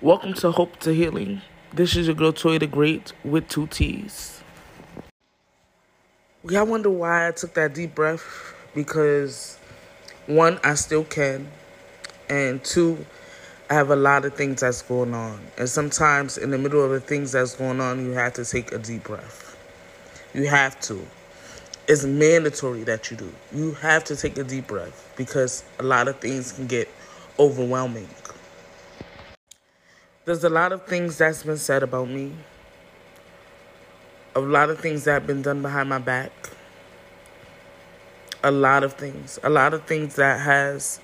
[0.00, 1.42] Welcome to Hope to Healing.
[1.72, 4.40] This is your girl Toy the Great with two T's.
[6.48, 8.54] Y'all wonder why I took that deep breath?
[8.76, 9.58] Because
[10.26, 11.48] one, I still can,
[12.30, 13.04] and two,
[13.68, 15.40] I have a lot of things that's going on.
[15.58, 18.70] And sometimes in the middle of the things that's going on, you have to take
[18.70, 19.56] a deep breath.
[20.32, 21.04] You have to.
[21.88, 23.34] It's mandatory that you do.
[23.52, 26.88] You have to take a deep breath because a lot of things can get
[27.40, 28.06] overwhelming.
[30.28, 32.34] There's a lot of things that's been said about me.
[34.36, 36.30] A lot of things that have been done behind my back.
[38.44, 39.38] A lot of things.
[39.42, 41.00] A lot of things that has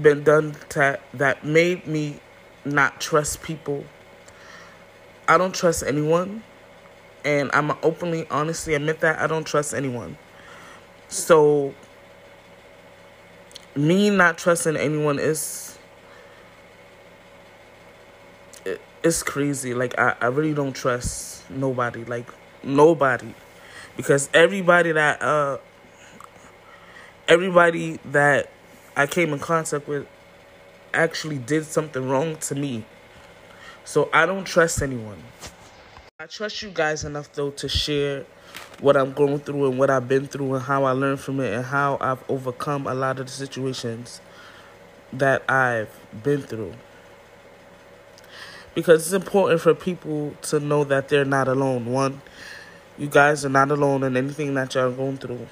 [0.00, 2.20] been done to, that made me
[2.64, 3.84] not trust people.
[5.26, 6.44] I don't trust anyone.
[7.24, 10.16] And I'm openly, honestly admit that I don't trust anyone.
[11.08, 11.74] So,
[13.74, 15.72] me not trusting anyone is
[19.02, 19.74] it's crazy.
[19.74, 22.04] Like I, I really don't trust nobody.
[22.04, 22.28] Like
[22.62, 23.34] nobody.
[23.96, 25.58] Because everybody that uh
[27.28, 28.50] everybody that
[28.96, 30.06] I came in contact with
[30.94, 32.84] actually did something wrong to me.
[33.84, 35.22] So I don't trust anyone.
[36.20, 38.24] I trust you guys enough though to share
[38.80, 41.52] what I'm going through and what I've been through and how I learned from it
[41.52, 44.20] and how I've overcome a lot of the situations
[45.12, 45.90] that I've
[46.22, 46.74] been through
[48.74, 51.86] because it's important for people to know that they're not alone.
[51.86, 52.22] One,
[52.98, 55.46] you guys are not alone in anything that you're going through.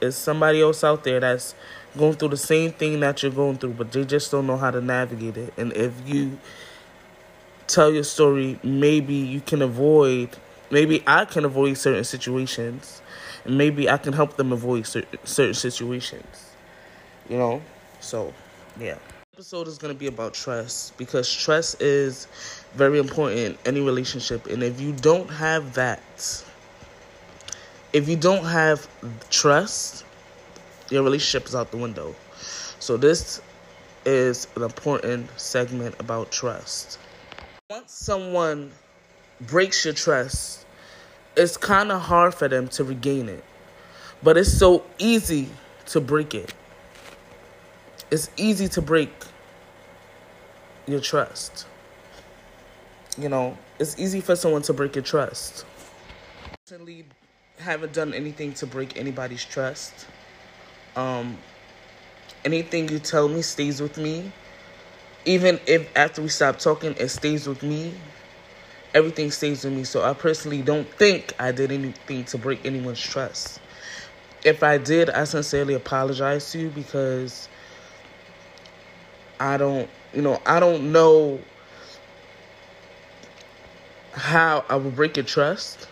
[0.00, 1.54] It's somebody else out there that's
[1.96, 4.70] going through the same thing that you're going through, but they just don't know how
[4.70, 5.54] to navigate it.
[5.56, 6.38] And if you
[7.66, 10.36] tell your story, maybe you can avoid,
[10.70, 13.00] maybe I can avoid certain situations,
[13.44, 16.50] and maybe I can help them avoid certain situations.
[17.28, 17.62] You know?
[18.00, 18.34] So,
[18.78, 18.98] yeah
[19.36, 22.26] episode is going to be about trust because trust is
[22.72, 26.42] very important in any relationship and if you don't have that
[27.92, 28.88] if you don't have
[29.28, 30.06] trust
[30.88, 32.16] your relationship is out the window.
[32.78, 33.42] So this
[34.06, 36.98] is an important segment about trust.
[37.68, 38.72] Once someone
[39.42, 40.64] breaks your trust
[41.36, 43.44] it's kind of hard for them to regain it
[44.22, 45.50] but it's so easy
[45.84, 46.54] to break it
[48.10, 49.12] it's easy to break
[50.86, 51.66] your trust.
[53.18, 55.64] You know, it's easy for someone to break your trust.
[56.64, 57.04] Recently,
[57.58, 60.06] haven't done anything to break anybody's trust.
[60.94, 61.38] Um,
[62.44, 64.32] anything you tell me stays with me.
[65.24, 67.92] Even if after we stop talking, it stays with me.
[68.94, 69.84] Everything stays with me.
[69.84, 73.60] So I personally don't think I did anything to break anyone's trust.
[74.44, 77.48] If I did, I sincerely apologize to you because
[79.38, 81.40] I don't, you know, I don't know
[84.12, 85.88] how I would break your trust.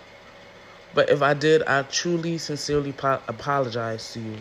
[0.94, 4.36] But if I did, I truly, sincerely po- apologize to you.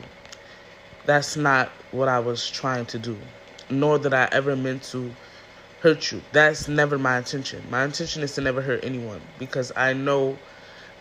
[1.06, 3.18] That's not what I was trying to do,
[3.69, 5.12] nor did I ever meant to
[5.81, 6.22] hurt you.
[6.31, 7.63] That's never my intention.
[7.69, 10.38] My intention is to never hurt anyone because I know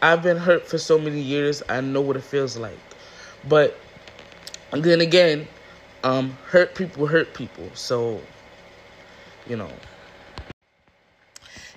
[0.00, 1.62] I've been hurt for so many years.
[1.68, 2.78] I know what it feels like.
[3.48, 3.78] But
[4.72, 5.46] then again,
[6.04, 7.68] um, hurt people hurt people.
[7.74, 8.20] So,
[9.46, 9.70] you know,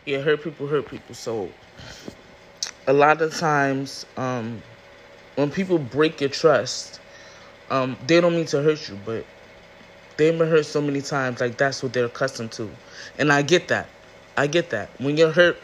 [0.05, 1.15] yeah, hurt people hurt people.
[1.15, 1.49] So,
[2.87, 4.61] a lot of times, um,
[5.35, 6.99] when people break your trust,
[7.69, 9.25] um, they don't mean to hurt you, but
[10.17, 12.69] they've been hurt so many times, like that's what they're accustomed to.
[13.17, 13.87] And I get that.
[14.37, 14.89] I get that.
[14.99, 15.57] When you're hurt,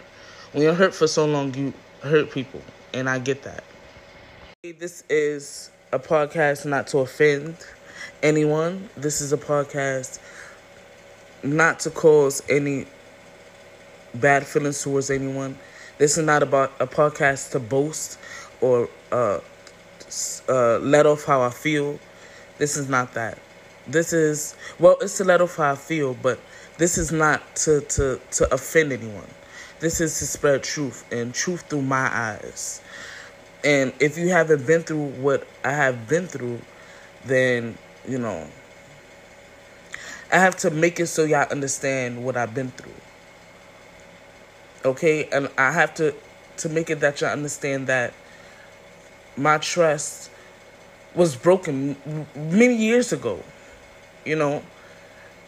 [0.51, 2.61] when you're hurt for so long, you hurt people.
[2.93, 3.63] And I get that.
[4.63, 7.55] This is a podcast not to offend
[8.23, 8.89] anyone.
[8.95, 10.19] This is a podcast
[11.43, 12.85] not to cause any
[14.13, 15.57] bad feelings towards anyone.
[15.97, 18.19] This is not about a podcast to boast
[18.59, 19.39] or uh,
[20.49, 21.99] uh, let off how I feel.
[22.57, 23.37] This is not that.
[23.87, 26.39] This is well, it's to let off how I feel, but
[26.77, 29.27] this is not to to to offend anyone.
[29.79, 32.81] This is to spread truth and truth through my eyes.
[33.63, 36.61] And if you haven't been through what I have been through,
[37.25, 37.77] then
[38.07, 38.47] you know,
[40.31, 42.91] I have to make it so y'all understand what I've been through.
[44.85, 45.25] Okay?
[45.31, 46.15] And I have to
[46.57, 48.13] to make it that y'all understand that
[49.35, 50.29] my trust
[51.15, 53.43] was broken many years ago.
[54.25, 54.63] You know?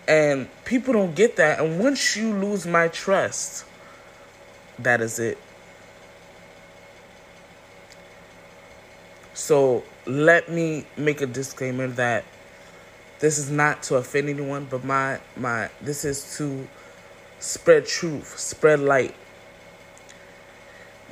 [0.08, 1.60] And people don't get that.
[1.60, 3.66] And once you lose my trust,
[4.80, 5.38] that is it.
[9.34, 12.26] So let me make a disclaimer that
[13.24, 16.68] this is not to offend anyone, but my my this is to
[17.40, 19.16] spread truth, spread light.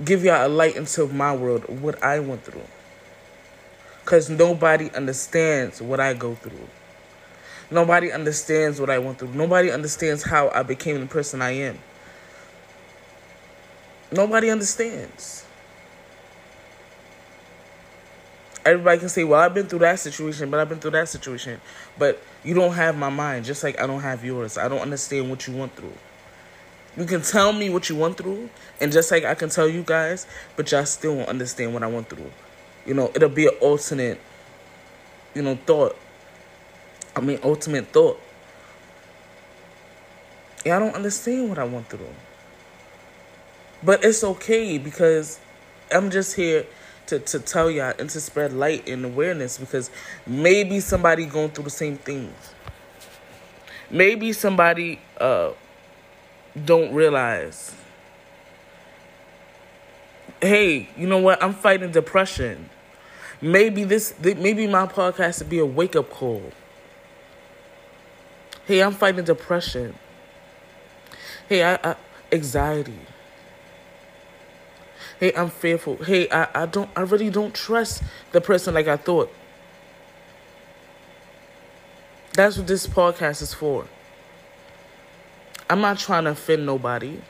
[0.03, 2.67] Give y'all a light into my world, what I went through.
[4.03, 6.67] Because nobody understands what I go through.
[7.71, 9.33] Nobody understands what I went through.
[9.33, 11.79] Nobody understands how I became the person I am.
[14.11, 15.45] Nobody understands.
[18.63, 21.59] Everybody can say, well, I've been through that situation, but I've been through that situation.
[21.97, 24.57] But you don't have my mind, just like I don't have yours.
[24.57, 25.93] I don't understand what you went through.
[26.97, 28.49] You can tell me what you went through,
[28.79, 31.87] and just like I can tell you guys, but y'all still won't understand what I
[31.87, 32.31] went through.
[32.85, 34.19] You know, it'll be an alternate,
[35.33, 35.97] you know, thought.
[37.15, 38.19] I mean, ultimate thought.
[40.65, 42.13] I don't understand what I went through.
[43.83, 45.39] But it's okay because
[45.91, 46.65] I'm just here
[47.07, 49.89] to, to tell y'all and to spread light and awareness because
[50.25, 52.53] maybe somebody going through the same things.
[53.89, 55.51] Maybe somebody uh
[56.65, 57.75] don't realize.
[60.41, 61.41] Hey, you know what?
[61.43, 62.69] I'm fighting depression.
[63.41, 66.51] Maybe this maybe my podcast would be a wake up call.
[68.65, 69.95] Hey, I'm fighting depression.
[71.49, 71.95] Hey, I, I
[72.31, 72.99] anxiety.
[75.21, 75.97] Hey, I'm fearful.
[75.97, 78.01] Hey, I, I don't I really don't trust
[78.31, 79.31] the person like I thought.
[82.33, 83.85] That's what this podcast is for.
[85.69, 87.21] I'm not trying to offend nobody.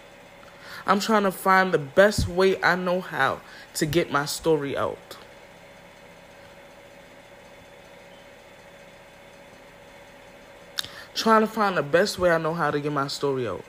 [0.86, 3.42] I'm trying to find the best way I know how
[3.74, 5.18] to get my story out.
[11.14, 13.66] Trying to find the best way I know how to get my story out.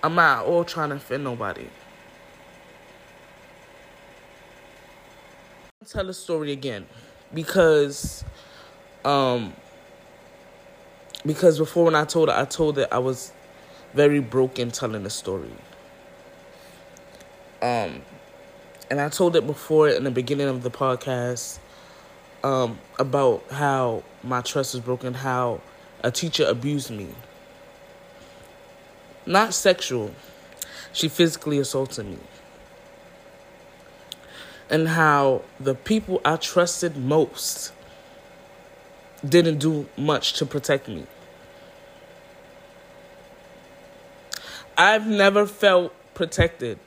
[0.00, 1.66] I'm not all trying to offend nobody.
[5.90, 6.86] Tell the story again
[7.34, 8.24] because
[9.04, 9.52] um
[11.26, 13.32] because before when I told it, I told it I was
[13.92, 15.50] very broken telling the story.
[17.60, 18.02] Um
[18.88, 21.58] and I told it before in the beginning of the podcast
[22.44, 25.60] um about how my trust was broken, how
[26.04, 27.08] a teacher abused me.
[29.26, 30.14] Not sexual.
[30.92, 32.18] She physically assaulted me
[34.70, 37.72] and how the people I trusted most
[39.28, 41.04] didn't do much to protect me.
[44.78, 46.78] I've never felt protected.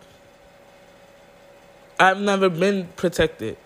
[2.00, 3.58] I've never been protected.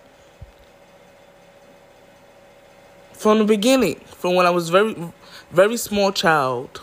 [3.12, 4.94] From the beginning, from when I was very
[5.50, 6.82] very small child,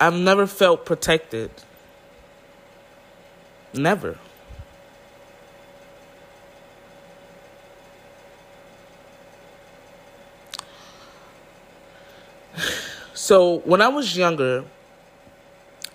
[0.00, 1.50] I've never felt protected.
[3.74, 4.18] Never.
[13.28, 14.64] So when I was younger,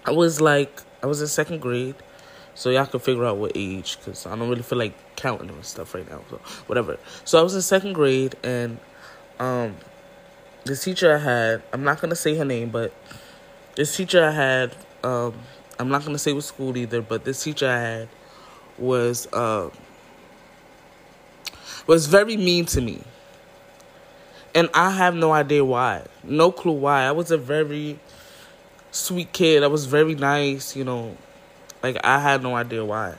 [0.05, 1.95] I was like, I was in second grade.
[2.53, 5.65] So y'all can figure out what age, because I don't really feel like counting and
[5.65, 6.21] stuff right now.
[6.29, 6.37] So
[6.67, 6.99] whatever.
[7.25, 8.77] So I was in second grade, and
[9.39, 9.75] um,
[10.63, 12.93] this teacher I had, I'm not gonna say her name, but
[13.73, 15.33] this teacher I had, um,
[15.79, 18.09] I'm not gonna say what school either, but this teacher I had
[18.77, 19.71] was uh,
[21.87, 23.01] was very mean to me.
[24.55, 26.03] And I have no idea why.
[26.23, 27.03] No clue why.
[27.03, 27.99] I was a very
[28.91, 29.63] sweet kid.
[29.63, 31.17] I was very nice, you know.
[31.81, 33.15] Like I had no idea why.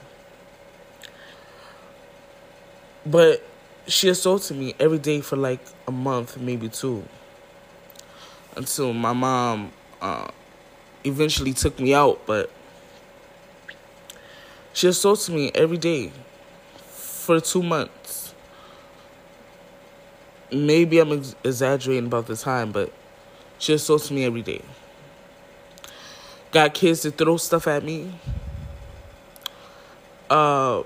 [3.04, 3.42] But
[3.86, 7.04] she assaulted me every day for like a month, maybe two.
[8.56, 10.28] Until my mom uh,
[11.04, 12.50] eventually took me out, but
[14.72, 16.12] she assaulted me every day
[16.86, 18.23] for two months
[20.54, 22.92] maybe I'm ex- exaggerating about the time, but
[23.58, 24.62] she assaults me every day.
[26.52, 28.12] Got kids to throw stuff at me.
[30.30, 30.82] Uh,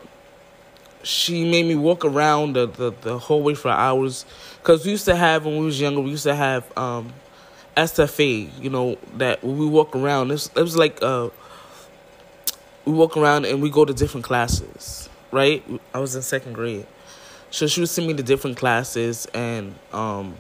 [1.03, 4.25] she made me walk around the, the, the whole way for hours.
[4.59, 7.13] Because we used to have, when we was younger, we used to have um,
[7.77, 10.31] SFA, you know, that we walk around.
[10.31, 11.31] It was, it was like uh,
[12.85, 15.63] we walk around and we go to different classes, right?
[15.95, 16.87] I was in second grade.
[17.51, 20.37] So she would send me to different classes and um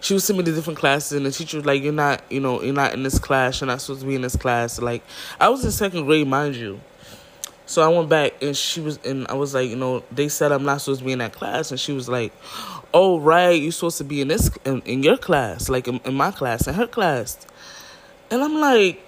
[0.00, 2.40] she would send me to different classes and the teacher was like, You're not, you
[2.40, 4.80] know, you're not in this class, you're not supposed to be in this class.
[4.80, 5.02] Like
[5.40, 6.80] I was in second grade, mind you.
[7.66, 10.52] So I went back and she was and I was like, you know, they said
[10.52, 12.32] I'm not supposed to be in that class and she was like,
[12.94, 16.14] Oh right, you're supposed to be in this in, in your class, like in, in
[16.14, 17.38] my class, in her class.
[18.30, 19.02] And I'm like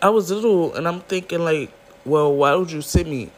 [0.00, 1.72] I was little and I'm thinking like,
[2.04, 3.30] well, why would you send me?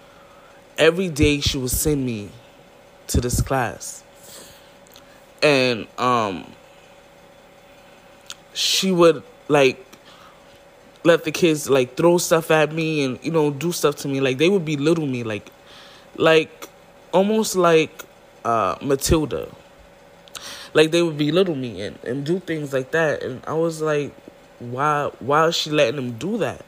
[0.78, 2.30] Every day she would send me
[3.08, 4.02] to this class.
[5.42, 6.52] And um
[8.52, 9.85] she would like
[11.04, 14.20] let the kids like throw stuff at me and you know do stuff to me.
[14.20, 15.50] Like they would belittle me like
[16.16, 16.68] like
[17.12, 18.04] almost like
[18.44, 19.49] uh Matilda.
[20.75, 23.23] Like they would belittle me and, and do things like that.
[23.23, 24.12] And I was like
[24.58, 26.64] why why is she letting them do that?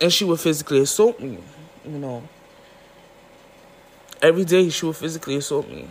[0.00, 1.38] And she would physically assault me
[1.84, 2.22] you know
[4.24, 5.86] every day she would physically assault me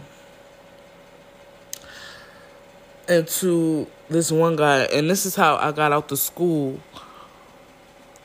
[3.08, 6.80] and to this one guy and this is how I got out the school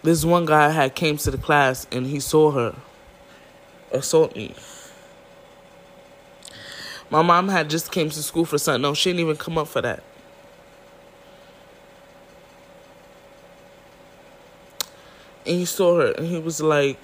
[0.03, 2.75] this one guy had came to the class and he saw her
[3.93, 4.55] assault me.
[7.11, 8.83] My mom had just came to school for something.
[8.83, 10.03] No, she didn't even come up for that.
[15.47, 16.99] And he saw her and he was like,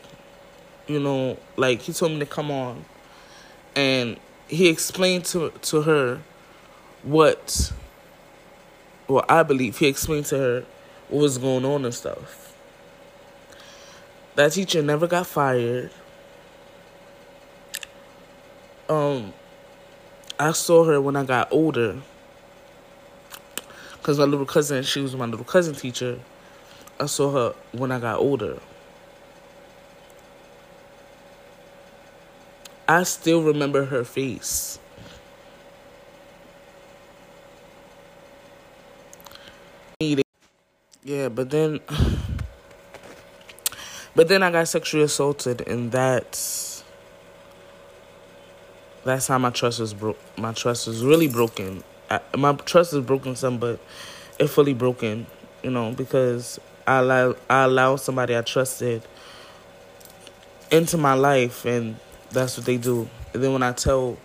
[0.87, 2.85] you know, like he told me to come on.
[3.77, 6.21] And he explained to to her
[7.03, 7.73] what
[9.09, 10.65] well, I believe he explained to her
[11.09, 12.55] what was going on and stuff.
[14.35, 15.91] That teacher never got fired.
[18.89, 19.33] Um,
[20.39, 22.01] I saw her when I got older.
[23.99, 26.19] Because my little cousin, she was my little cousin teacher.
[26.99, 28.59] I saw her when I got older.
[32.95, 34.79] I still remember her face.
[41.03, 41.81] Yeah, but then
[44.15, 46.85] but then I got sexually assaulted, and that's
[49.03, 50.21] that's how my trust was broke.
[50.39, 51.83] My trust was really broken.
[52.09, 53.81] I, my trust is broken some, but
[54.39, 55.27] it fully broken.
[55.65, 59.03] You know, because I allow I allowed somebody I trusted
[60.71, 61.97] into my life, and
[62.35, 63.09] that's what they do.
[63.33, 64.19] And then when I tell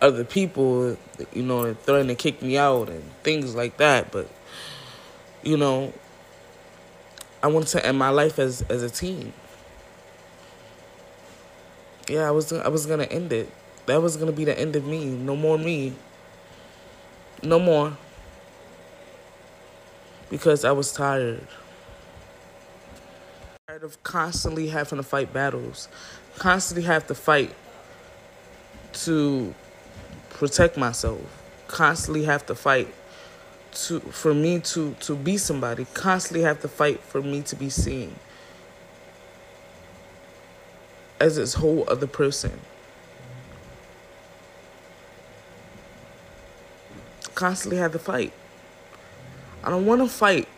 [0.00, 0.96] other people,
[1.32, 4.10] you know, they threaten to kick me out and things like that.
[4.10, 4.28] But
[5.42, 5.92] you know,
[7.42, 9.32] I wanted to end my life as as a teen.
[12.08, 13.50] Yeah, I was I was gonna end it.
[13.86, 15.06] That was gonna be the end of me.
[15.06, 15.94] No more me.
[17.42, 17.96] No more.
[20.30, 21.46] Because I was tired.
[23.68, 25.88] Tired of constantly having to fight battles.
[26.38, 27.54] Constantly have to fight
[28.92, 29.54] to
[30.30, 31.20] protect myself.
[31.68, 32.92] Constantly have to fight
[33.72, 35.86] to for me to to be somebody.
[35.94, 38.14] Constantly have to fight for me to be seen
[41.20, 42.60] as this whole other person.
[47.34, 48.32] Constantly have to fight.
[49.64, 50.48] I don't want to fight.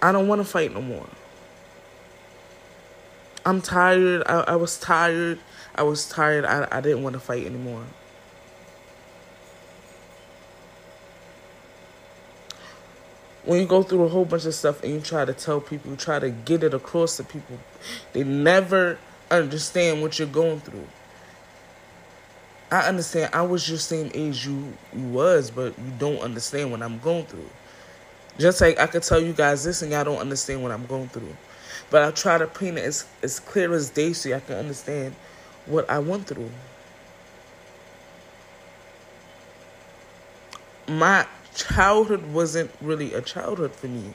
[0.00, 1.06] I don't want to fight no more
[3.48, 5.38] i'm tired I, I was tired
[5.74, 7.84] i was tired I, I didn't want to fight anymore
[13.48, 15.90] when you go through a whole bunch of stuff and you try to tell people,
[15.90, 17.58] you try to get it across to people,
[18.12, 18.98] they never
[19.30, 20.86] understand what you're going through.
[22.70, 26.82] I understand I was your same age you, you was, but you don't understand what
[26.82, 27.48] I'm going through.
[28.38, 31.08] Just like I could tell you guys this and y'all don't understand what I'm going
[31.08, 31.34] through.
[31.90, 35.14] But I try to paint it as, as clear as day so y'all can understand
[35.66, 36.50] what I went through.
[40.86, 44.14] My childhood wasn't really a childhood for me.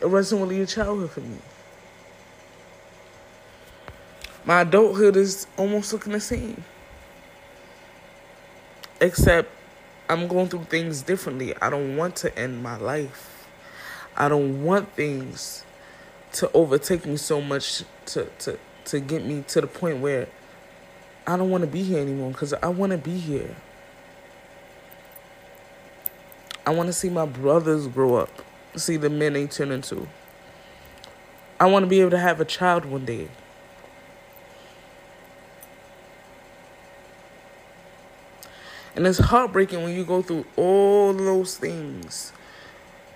[0.00, 1.38] It wasn't really a childhood for me.
[4.44, 6.62] My adulthood is almost looking the same.
[9.00, 9.50] Except
[10.08, 11.54] I'm going through things differently.
[11.60, 13.48] I don't want to end my life.
[14.16, 15.64] I don't want things
[16.32, 20.28] to overtake me so much to, to, to get me to the point where
[21.26, 23.56] I don't want to be here anymore because I want to be here.
[26.66, 28.30] I want to see my brothers grow up,
[28.76, 30.08] see the men they turn into.
[31.58, 33.28] I want to be able to have a child one day.
[38.94, 42.32] And it's heartbreaking when you go through all those things.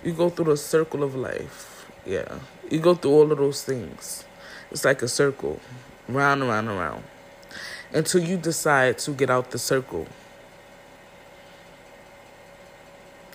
[0.02, 1.90] You go through the circle of life.
[2.04, 2.40] Yeah.
[2.70, 4.24] You go through all of those things.
[4.70, 5.60] It's like a circle,
[6.08, 7.04] round and round and round
[7.92, 10.06] until you decide to get out the circle.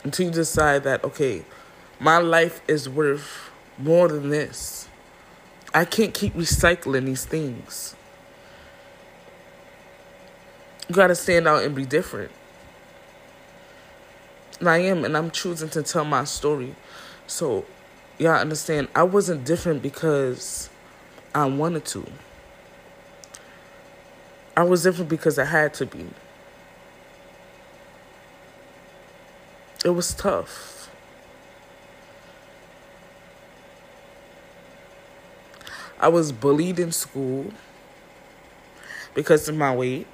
[0.03, 1.43] Until you decide that, okay,
[1.99, 4.87] my life is worth more than this.
[5.73, 7.95] I can't keep recycling these things.
[10.87, 12.31] You gotta stand out and be different.
[14.59, 16.75] And I am, and I'm choosing to tell my story.
[17.27, 17.65] So,
[18.17, 20.69] y'all understand, I wasn't different because
[21.33, 22.05] I wanted to.
[24.55, 26.05] I was different because I had to be.
[29.83, 30.89] It was tough.
[35.99, 37.51] I was bullied in school
[39.13, 40.07] because of my weight.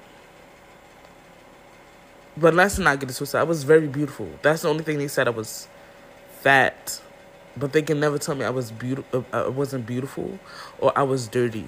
[2.36, 3.40] But let's not get it twisted.
[3.40, 4.28] I was very beautiful.
[4.42, 5.68] That's the only thing they said I was
[6.40, 7.00] fat.
[7.56, 9.24] But they can never tell me I was beautiful.
[9.32, 10.38] Uh, I wasn't beautiful,
[10.78, 11.66] or I was dirty.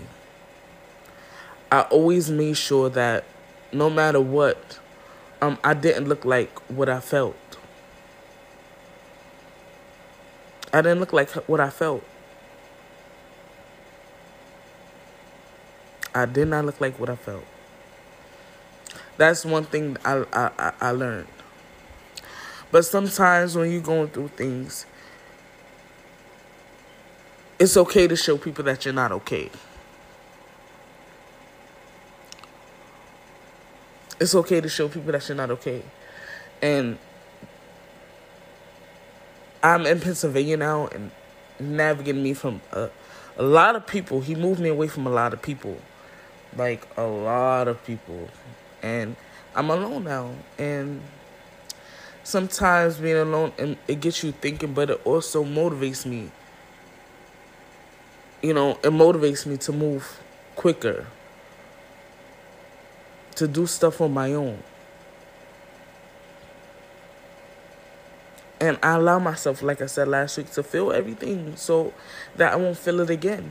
[1.71, 3.25] I always made sure that
[3.73, 4.78] no matter what,
[5.40, 7.37] um, I didn't look like what I felt.
[10.73, 12.04] I didn't look like what I felt.
[16.14, 17.45] I did not look like what I felt.
[19.23, 21.29] That's one thing I I, I learned.
[22.73, 24.85] But sometimes when you're going through things,
[27.57, 29.49] it's okay to show people that you're not okay.
[34.19, 35.83] It's okay to show people that you're not okay.
[36.61, 36.99] And
[39.62, 41.12] I'm in Pennsylvania now and
[41.61, 42.91] navigating me from a,
[43.37, 44.21] a lot of people.
[44.21, 45.79] He moved me away from a lot of people.
[46.57, 48.29] Like a lot of people.
[48.82, 49.16] And
[49.54, 50.30] I'm alone now.
[50.58, 51.00] And
[52.24, 56.30] sometimes being alone and it gets you thinking, but it also motivates me.
[58.42, 60.20] You know, it motivates me to move
[60.56, 61.06] quicker,
[63.36, 64.62] to do stuff on my own.
[68.60, 71.92] And I allow myself, like I said last week, to feel everything so
[72.36, 73.50] that I won't feel it again.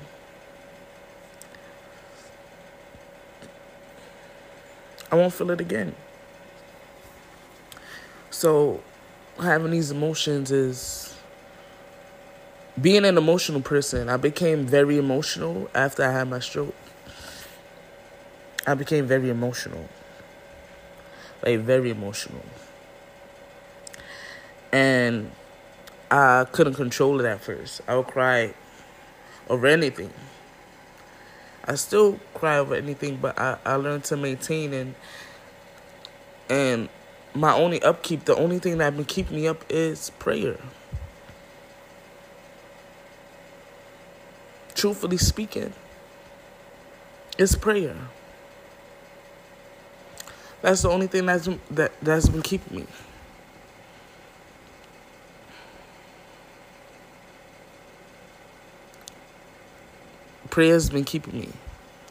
[5.11, 5.93] I won't feel it again.
[8.29, 8.81] So,
[9.41, 11.13] having these emotions is
[12.79, 14.07] being an emotional person.
[14.07, 16.75] I became very emotional after I had my stroke.
[18.65, 19.89] I became very emotional.
[21.45, 22.45] Like, very emotional.
[24.71, 25.31] And
[26.09, 27.81] I couldn't control it at first.
[27.87, 28.53] I would cry
[29.49, 30.13] over anything.
[31.65, 34.95] I still cry over anything, but I, I learned to maintain and
[36.49, 36.89] and
[37.33, 40.57] my only upkeep, the only thing that been keeping me up is prayer.
[44.73, 45.73] Truthfully speaking,
[47.37, 47.95] it's prayer.
[50.61, 52.87] That's the only thing that's that that's been keeping me.
[60.51, 61.49] Prayer's been keeping me.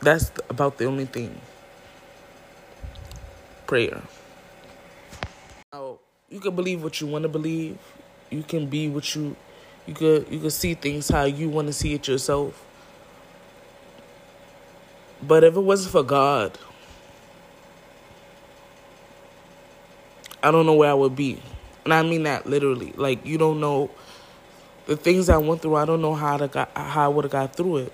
[0.01, 1.39] That's about the only thing.
[3.67, 4.01] Prayer.
[5.71, 5.99] Now,
[6.31, 7.77] you can believe what you want to believe.
[8.31, 9.37] You can be what you
[9.87, 12.65] you could you could see things how you want to see it yourself.
[15.23, 16.59] But if it wasn't for God,
[20.43, 21.43] I don't know where I would be.
[21.85, 22.95] And I mean that literally.
[22.97, 23.91] Like you don't know
[24.87, 27.33] the things I went through, I don't know how to got, how I would have
[27.33, 27.93] got through it.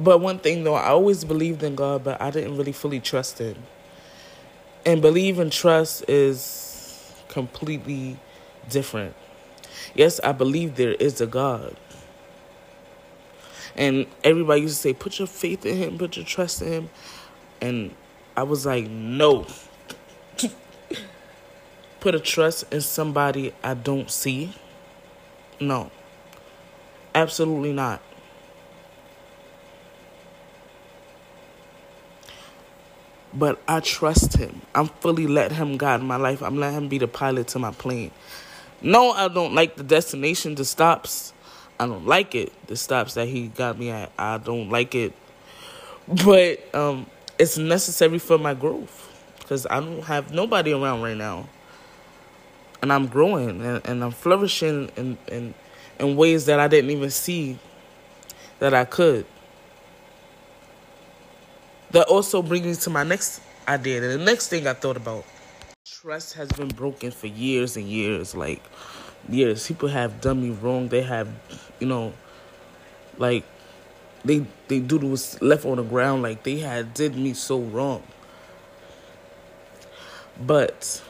[0.00, 3.38] But one thing though, I always believed in God, but I didn't really fully trust
[3.38, 3.56] Him.
[4.86, 8.18] And believe and trust is completely
[8.70, 9.14] different.
[9.94, 11.76] Yes, I believe there is a God.
[13.76, 16.90] And everybody used to say, put your faith in Him, put your trust in Him.
[17.60, 17.94] And
[18.36, 19.46] I was like, no.
[22.00, 24.54] put a trust in somebody I don't see?
[25.60, 25.90] No.
[27.14, 28.00] Absolutely not.
[33.38, 34.62] But I trust him.
[34.74, 36.42] I'm fully let him guide my life.
[36.42, 38.10] I'm letting him be the pilot to my plane.
[38.82, 41.32] No, I don't like the destination, the stops.
[41.78, 42.52] I don't like it.
[42.66, 45.12] The stops that he got me at, I don't like it.
[46.24, 47.06] But um,
[47.38, 49.04] it's necessary for my growth
[49.38, 51.48] because I don't have nobody around right now.
[52.82, 55.54] And I'm growing and, and I'm flourishing in, in,
[55.98, 57.58] in ways that I didn't even see
[58.58, 59.26] that I could
[61.90, 64.02] that also brings me to my next idea.
[64.02, 65.24] And the next thing I thought about
[65.84, 68.34] trust has been broken for years and years.
[68.34, 68.62] Like,
[69.28, 69.66] years.
[69.66, 70.88] People have done me wrong.
[70.88, 71.28] They have,
[71.80, 72.12] you know,
[73.16, 73.44] like,
[74.24, 78.02] they they do was left on the ground like they had did me so wrong.
[80.40, 81.02] But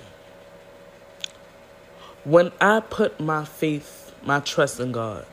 [2.25, 5.27] when I put my faith, my trust in God,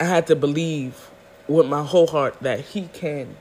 [0.00, 1.10] I had to believe
[1.48, 3.36] with my whole heart that He can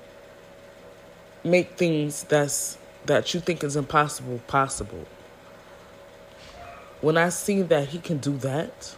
[1.43, 5.06] make things that's that you think is impossible possible.
[7.01, 8.95] When I see that he can do that,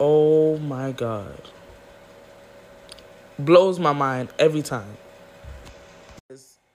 [0.00, 1.40] oh my God.
[3.38, 4.96] blows my mind every time.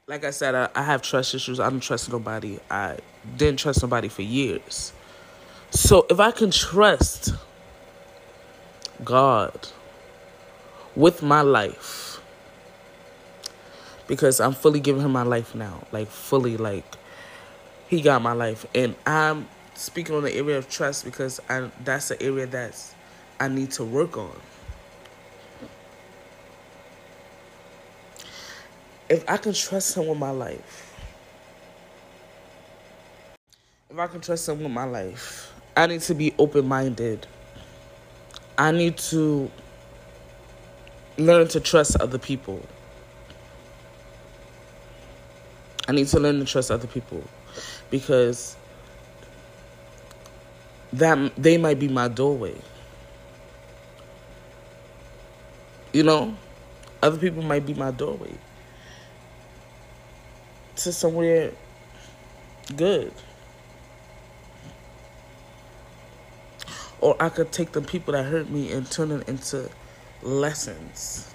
[0.07, 1.60] Like I said, I, I have trust issues.
[1.60, 2.60] I don't trust nobody.
[2.69, 2.97] I
[3.38, 4.93] didn't trust nobody for years.
[5.71, 7.34] So if I can trust
[9.03, 9.69] God
[10.95, 12.11] with my life,
[14.12, 16.84] because I'm fully giving him my life now, like fully, like
[17.88, 22.10] he got my life, and I'm speaking on the area of trust because I that's
[22.10, 22.93] the area that's
[23.39, 24.36] I need to work on.
[29.08, 30.93] If I can trust him with my life,
[33.89, 37.28] if I can trust him with my life, I need to be open minded.
[38.58, 39.50] I need to
[41.17, 42.62] learn to trust other people.
[45.91, 47.21] I need to learn to trust other people
[47.89, 48.56] because
[50.93, 52.56] that they might be my doorway.
[55.91, 56.38] You know,
[57.04, 58.32] other people might be my doorway
[60.77, 61.51] to somewhere
[62.77, 63.12] good.
[67.01, 69.69] Or I could take the people that hurt me and turn it into
[70.21, 71.34] lessons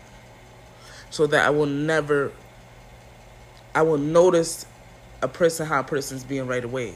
[1.11, 2.33] so that I will never,
[3.77, 4.65] I will notice
[5.21, 6.95] a person how a person's being right away.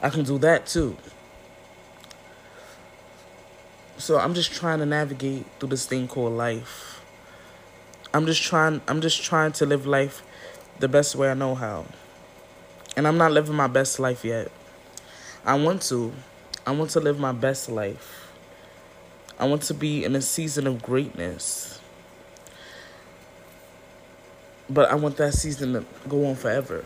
[0.00, 0.96] I can do that too.
[3.98, 7.02] So I'm just trying to navigate through this thing called life.
[8.14, 10.22] I'm just trying I'm just trying to live life
[10.78, 11.84] the best way I know how.
[12.96, 14.50] And I'm not living my best life yet.
[15.44, 16.14] I want to.
[16.66, 18.32] I want to live my best life.
[19.38, 21.79] I want to be in a season of greatness.
[24.70, 26.84] But I want that season to go on forever.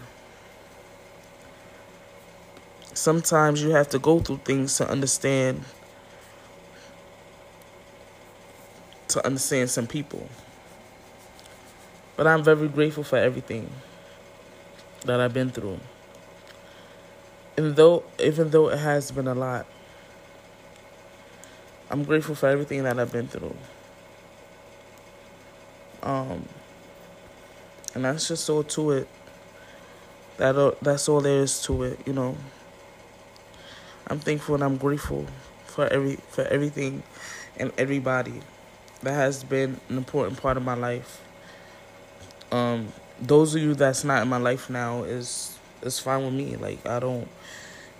[2.95, 5.63] Sometimes you have to go through things to understand
[9.09, 10.29] to understand some people.
[12.17, 13.71] But I'm very grateful for everything
[15.05, 15.79] that I've been through.
[17.59, 19.67] And though even though it has been a lot,
[21.91, 23.57] I'm grateful for everything that I've been through.
[26.03, 26.49] Um
[27.95, 29.09] and that's just all to it.
[30.37, 32.37] That that's all there is to it, you know.
[34.09, 35.27] I'm thankful and I'm grateful
[35.67, 37.03] for every for everything
[37.57, 38.41] and everybody
[39.03, 41.23] that has been an important part of my life.
[42.51, 42.89] Um,
[43.21, 46.57] those of you that's not in my life now is is fine with me.
[46.57, 47.29] Like I don't,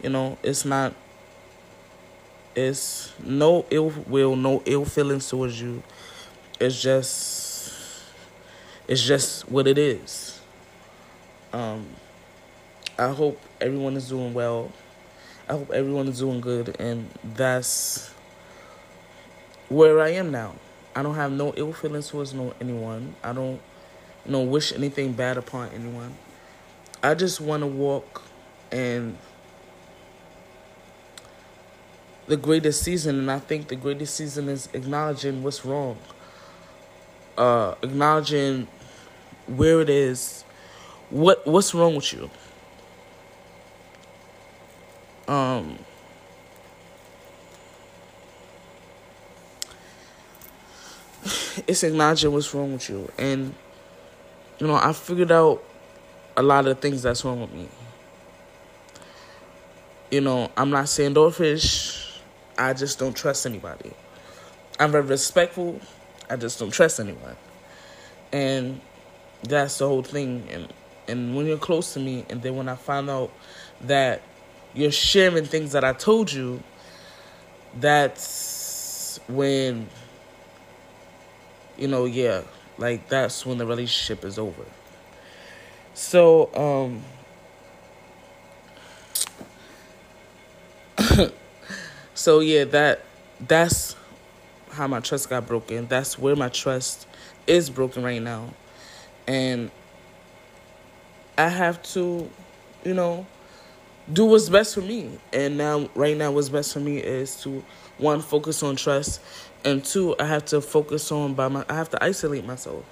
[0.03, 0.95] you know, it's not.
[2.57, 5.83] It's no ill will, no ill feelings towards you.
[6.61, 7.44] It's just,
[8.89, 10.41] it's just what it is.
[11.53, 11.87] Um,
[12.99, 14.73] I hope everyone is doing well.
[15.49, 18.13] I hope everyone is doing good, and that's
[19.69, 20.55] where I am now.
[20.97, 23.15] I don't have no ill feelings towards no anyone.
[23.23, 23.61] I don't
[24.25, 26.15] you know wish anything bad upon anyone.
[27.03, 28.23] I just want to walk
[28.71, 29.19] in
[32.27, 35.99] the greatest season and I think the greatest season is acknowledging what's wrong.
[37.37, 38.69] Uh acknowledging
[39.47, 40.45] where it is.
[41.11, 42.31] What what's wrong with you?
[45.29, 45.79] Um
[51.67, 53.11] it's acknowledging what's wrong with you.
[53.19, 53.55] And,
[54.59, 55.63] you know, I figured out
[56.37, 57.69] a lot of things that's wrong with me.
[60.11, 62.21] You know, I'm not standoffish.
[62.57, 63.93] I just don't trust anybody.
[64.79, 65.81] I'm very respectful.
[66.29, 67.37] I just don't trust anyone.
[68.33, 68.81] And
[69.45, 70.47] that's the whole thing.
[70.51, 70.73] And
[71.07, 73.31] and when you're close to me, and then when I find out
[73.83, 74.23] that
[74.73, 76.63] you're sharing things that I told you,
[77.79, 79.89] that's when
[81.77, 82.43] you know, yeah,
[82.79, 84.65] like that's when the relationship is over.
[85.95, 87.03] So, um
[92.15, 93.03] so yeah, that
[93.41, 93.97] that's
[94.71, 95.87] how my trust got broken.
[95.87, 97.07] That's where my trust
[97.47, 98.51] is broken right now.
[99.27, 99.71] And
[101.39, 102.31] I have to,
[102.85, 103.27] you know,
[104.13, 105.19] do what's best for me.
[105.33, 107.65] And now right now what's best for me is to
[107.99, 109.21] one focus on trust
[109.65, 111.65] and two, I have to focus on by my.
[111.69, 112.85] I have to isolate myself.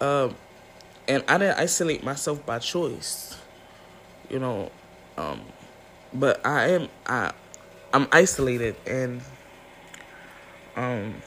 [0.00, 0.34] Um,
[1.08, 3.36] and I didn't isolate myself by choice,
[4.28, 4.70] you know.
[5.16, 5.40] Um,
[6.12, 7.32] but I am I,
[7.92, 9.22] I'm isolated and
[10.76, 11.22] um.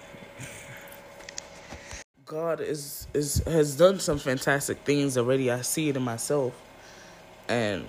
[2.32, 5.52] God is is has done some fantastic things already.
[5.52, 6.54] I see it in myself,
[7.50, 7.86] and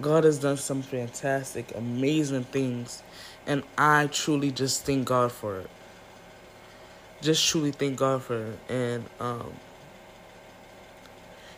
[0.00, 3.04] God has done some fantastic, amazing things,
[3.46, 5.70] and I truly just thank God for it.
[7.20, 8.58] just truly thank God for it.
[8.68, 9.52] And um,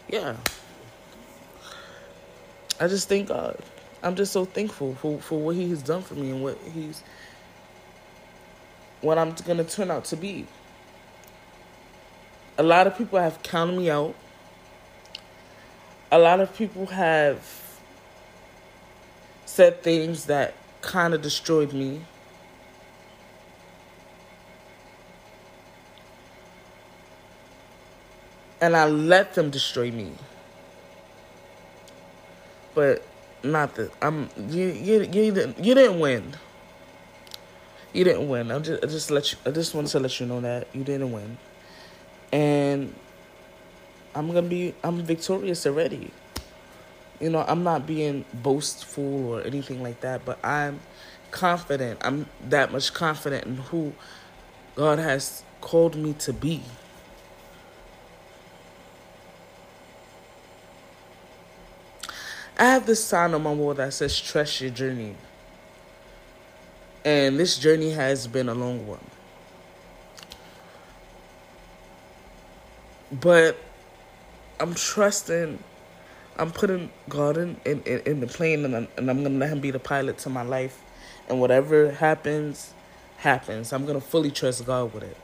[0.07, 0.37] yeah,
[2.79, 3.59] I just thank God.
[4.03, 7.03] I'm just so thankful for, for what He has done for me and what He's
[9.01, 10.47] what I'm gonna turn out to be.
[12.61, 14.15] A lot of people have counted me out.
[16.13, 17.43] A lot of people have
[19.47, 22.03] said things that kind of destroyed me.
[28.61, 30.13] And I let them destroy me.
[32.75, 33.03] But
[33.43, 36.35] not that I'm you you you didn't you didn't win.
[37.95, 38.51] You didn't win.
[38.51, 40.85] I'm just I just let you I just wanted to let you know that you
[40.85, 41.39] didn't win.
[42.33, 42.95] And
[44.15, 46.11] I'm gonna be I'm victorious already.
[47.21, 50.81] You know, I'm not being boastful or anything like that, but I'm
[51.31, 52.01] confident.
[52.03, 53.93] I'm that much confident in who
[54.75, 56.63] God has called me to be.
[62.59, 65.15] I have this sign on my wall that says trust your journey.
[67.05, 69.10] And this journey has been a long one.
[73.11, 73.57] But
[74.59, 75.63] I'm trusting
[76.41, 79.61] I'm putting God in, in, in the plane and I'm, and I'm to let him
[79.61, 80.81] be the pilot to my life.
[81.29, 82.73] And whatever happens,
[83.19, 83.75] happens.
[83.75, 85.17] I'm to fully trust God with it.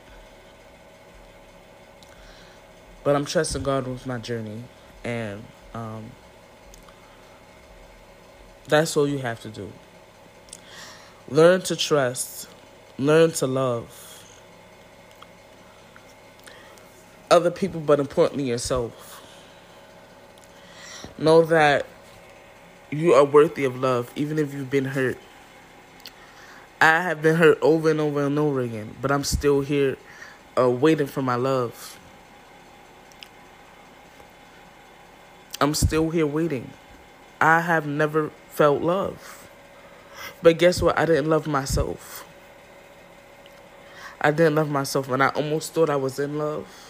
[3.03, 4.63] But I'm trusting God with my journey.
[5.03, 6.11] And um,
[8.67, 9.73] that's all you have to do.
[11.29, 12.47] Learn to trust.
[12.99, 14.06] Learn to love
[17.29, 19.23] other people, but importantly yourself.
[21.17, 21.85] Know that
[22.91, 25.17] you are worthy of love, even if you've been hurt.
[26.79, 29.97] I have been hurt over and over and over again, but I'm still here
[30.57, 31.99] uh, waiting for my love.
[35.59, 36.69] I'm still here waiting.
[37.41, 39.49] I have never felt love.
[40.43, 40.97] But guess what?
[40.97, 42.25] I didn't love myself.
[44.21, 46.86] I didn't love myself, and I almost thought I was in love.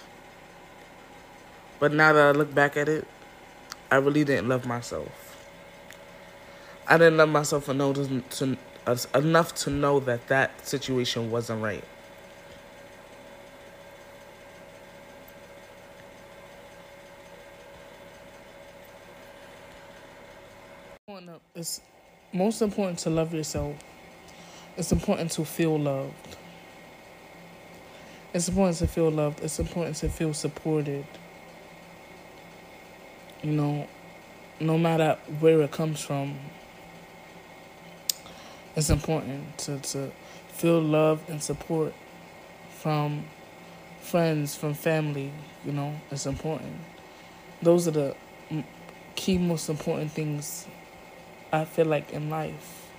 [1.79, 3.07] But now that I look back at it,
[3.91, 5.35] I really didn't love myself.
[6.87, 8.57] I didn't love myself enough to,
[9.13, 11.83] enough to know that that situation wasn't right.
[21.55, 21.81] It's
[22.33, 23.75] most important to love yourself.
[24.77, 26.37] It's important to feel loved.
[28.31, 29.39] It's important to feel loved.
[29.39, 31.05] It's important to feel supported
[33.47, 33.87] you know,
[34.59, 36.37] no matter where it comes from,
[38.75, 40.11] it's important to, to
[40.49, 41.93] feel love and support
[42.69, 43.23] from
[44.01, 45.31] friends, from family,
[45.63, 46.75] you know, it's important.
[47.61, 48.15] Those are the
[49.15, 50.67] key, most important things
[51.53, 52.91] I feel like in life.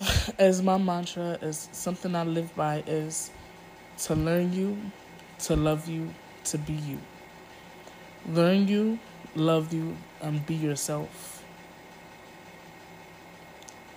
[0.40, 3.30] As my mantra, as something I live by, is
[3.98, 4.76] to learn you,
[5.44, 6.12] to love you,
[6.46, 6.98] to be you.
[8.28, 8.98] Learn you,
[9.36, 11.44] love you, and be yourself.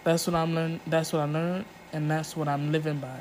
[0.03, 0.79] That's what I'm learn.
[0.85, 3.19] That's what I learned, and that's what I'm living by.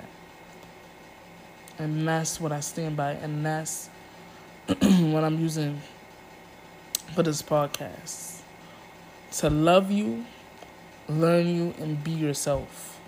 [1.78, 3.88] And that's what I stand by, and that's
[4.66, 5.80] what I'm using
[7.14, 8.40] for this podcast.
[9.38, 10.24] To love you,
[11.08, 13.00] learn you, and be yourself.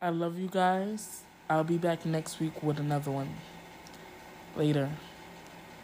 [0.00, 1.22] I love you guys.
[1.48, 3.34] I'll be back next week with another one.
[4.56, 4.90] Later.